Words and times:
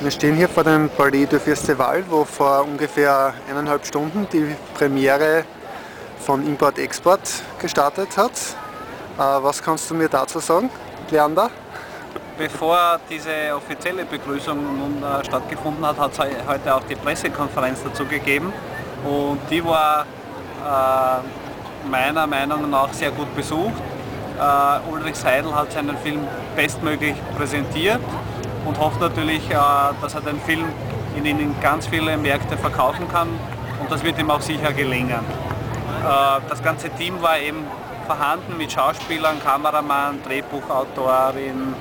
Wir 0.00 0.10
stehen 0.10 0.34
hier 0.34 0.48
vor 0.48 0.64
dem 0.64 0.90
Palais 0.90 1.26
du 1.26 1.38
Festival, 1.38 2.04
wo 2.08 2.24
vor 2.24 2.64
ungefähr 2.64 3.32
eineinhalb 3.48 3.86
Stunden 3.86 4.26
die 4.32 4.54
Premiere 4.74 5.44
von 6.18 6.46
Import-Export 6.46 7.20
gestartet 7.60 8.16
hat. 8.16 8.32
Äh, 8.32 9.20
was 9.20 9.62
kannst 9.62 9.88
du 9.90 9.94
mir 9.94 10.08
dazu 10.08 10.40
sagen, 10.40 10.68
Leander? 11.10 11.48
Bevor 12.36 12.98
diese 13.08 13.54
offizielle 13.56 14.04
Begrüßung 14.04 14.56
nun 14.56 15.02
äh, 15.02 15.24
stattgefunden 15.24 15.86
hat, 15.86 15.98
hat 15.98 16.12
es 16.12 16.18
heute 16.46 16.74
auch 16.74 16.82
die 16.88 16.96
Pressekonferenz 16.96 17.78
dazu 17.84 18.04
gegeben 18.04 18.52
und 19.04 19.38
die 19.48 19.64
war 19.64 20.04
äh, 20.64 21.88
meiner 21.88 22.26
Meinung 22.26 22.68
nach 22.68 22.92
sehr 22.92 23.12
gut 23.12 23.34
besucht. 23.36 23.80
Äh, 24.38 24.90
Ulrich 24.90 25.16
Seidel 25.16 25.54
hat 25.54 25.72
seinen 25.72 25.96
Film 25.98 26.26
bestmöglich 26.56 27.14
präsentiert 27.36 28.00
und 28.64 28.78
hofft 28.78 29.00
natürlich, 29.00 29.48
äh, 29.50 29.54
dass 30.00 30.14
er 30.14 30.20
den 30.20 30.40
Film 30.40 30.64
in, 31.16 31.24
in 31.24 31.54
ganz 31.60 31.86
viele 31.86 32.16
Märkte 32.16 32.56
verkaufen 32.56 33.06
kann 33.10 33.28
und 33.80 33.90
das 33.90 34.02
wird 34.02 34.18
ihm 34.18 34.30
auch 34.30 34.40
sicher 34.40 34.72
gelingen. 34.72 35.20
Äh, 35.20 36.40
das 36.48 36.62
ganze 36.62 36.90
Team 36.90 37.20
war 37.22 37.38
eben 37.38 37.64
vorhanden 38.06 38.56
mit 38.56 38.72
Schauspielern, 38.72 39.42
Kameramann, 39.42 40.22
Drehbuchautorin 40.22 41.74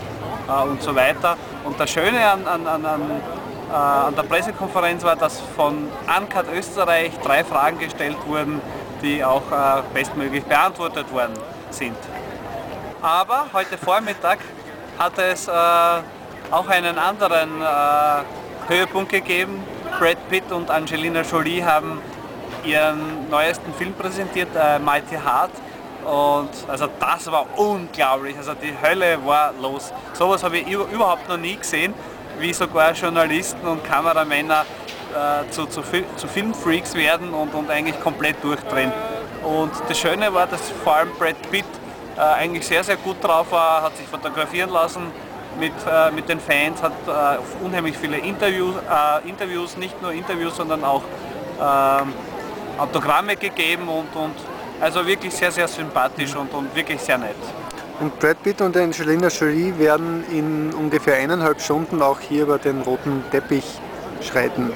äh, 0.48 0.64
und 0.64 0.82
so 0.82 0.96
weiter. 0.96 1.38
Und 1.64 1.80
das 1.80 1.90
Schöne 1.90 2.30
an, 2.30 2.46
an, 2.46 2.68
an, 2.68 2.86
an 2.86 4.16
der 4.16 4.24
Pressekonferenz 4.24 5.04
war, 5.04 5.16
dass 5.16 5.40
von 5.56 5.90
Uncut 6.06 6.46
Österreich 6.54 7.12
drei 7.24 7.44
Fragen 7.44 7.80
gestellt 7.80 8.18
wurden, 8.28 8.62
die 9.02 9.24
auch 9.24 9.42
bestmöglich 9.94 10.44
beantwortet 10.44 11.12
worden 11.12 11.34
sind. 11.72 11.98
Aber 13.02 13.48
heute 13.52 13.78
Vormittag 13.78 14.40
hat 15.00 15.18
es 15.18 15.50
auch 16.52 16.68
einen 16.68 16.98
anderen 16.98 17.62
äh, 17.62 18.72
Höhepunkt 18.72 19.12
gegeben. 19.12 19.64
Brad 20.00 20.18
Pitt 20.30 20.52
und 20.52 20.70
Angelina 20.70 21.22
Jolie 21.22 21.64
haben 21.64 22.02
ihren 22.64 23.30
neuesten 23.30 23.74
Film 23.74 23.94
präsentiert, 23.94 24.50
äh, 24.56 24.80
Mighty 24.80 25.16
Heart. 25.16 25.52
Und 26.06 26.50
also 26.68 26.88
das 27.00 27.32
war 27.32 27.46
unglaublich, 27.58 28.36
also 28.38 28.54
die 28.54 28.74
Hölle 28.82 29.26
war 29.26 29.54
los. 29.62 29.94
Sowas 30.14 30.44
habe 30.44 30.58
ich 30.58 30.68
überhaupt 30.68 31.30
noch 31.30 31.38
nie 31.38 31.56
gesehen, 31.56 31.94
wie 32.40 32.52
sogar 32.52 32.92
Journalisten 32.92 33.66
und 33.66 33.84
Kameramänner 33.86 34.66
äh, 35.14 35.50
zu, 35.52 35.66
zu, 35.68 35.82
zu, 36.16 36.28
Filmfreaks 36.28 36.96
werden 36.96 37.34
und, 37.34 37.54
und 37.54 37.70
eigentlich 37.70 38.00
komplett 38.02 38.44
durchdrehen. 38.44 38.92
Und 39.44 39.72
das 39.88 39.98
Schöne 39.98 40.34
war, 40.34 40.48
dass 40.48 40.62
vor 40.84 40.96
allem 40.96 41.12
Brad 41.18 41.36
Pitt 41.52 41.66
äh, 42.18 42.22
eigentlich 42.22 42.66
sehr, 42.66 42.84
sehr 42.84 42.98
gut 42.98 43.24
drauf 43.24 43.52
war, 43.52 43.84
hat 43.84 43.96
sich 43.98 44.08
fotografieren 44.08 44.70
lassen, 44.70 45.12
mit, 45.60 45.74
äh, 45.88 46.12
mit 46.12 46.28
den 46.30 46.40
Fans, 46.40 46.82
hat 46.82 46.94
äh, 47.08 47.66
unheimlich 47.66 47.98
viele 47.98 48.18
Interviews, 48.18 48.76
äh, 48.76 49.28
Interviews, 49.28 49.78
nicht 49.78 50.02
nur 50.02 50.12
Interviews, 50.12 50.56
sondern 50.56 50.84
auch 50.84 51.04
ähm, 51.60 52.14
Autogramme 52.78 53.36
gegeben 53.36 53.88
und, 53.88 54.16
und 54.16 54.36
also 54.82 55.06
wirklich 55.06 55.34
sehr, 55.34 55.52
sehr 55.52 55.68
sympathisch 55.68 56.36
und, 56.36 56.54
und 56.54 56.76
wirklich 56.76 57.00
sehr 57.00 57.18
nett. 57.18 57.36
Und 58.00 58.20
Brad 58.20 58.42
Pitt 58.42 58.60
und 58.62 58.76
Angelina 58.76 59.28
Jolie 59.28 59.78
werden 59.78 60.26
in 60.32 60.74
ungefähr 60.74 61.18
eineinhalb 61.18 61.62
Stunden 61.62 62.02
auch 62.02 62.20
hier 62.20 62.44
über 62.44 62.58
den 62.58 62.82
roten 62.82 63.24
Teppich 63.32 63.66
schreiten. 64.22 64.74